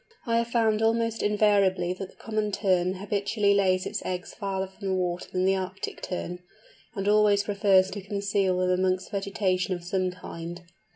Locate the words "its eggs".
3.85-4.33